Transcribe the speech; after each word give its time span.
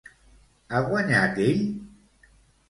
Ha 0.71 0.79
guanyat 0.87 1.37
ell? 1.47 1.61